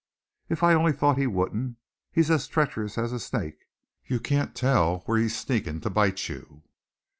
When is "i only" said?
0.63-0.93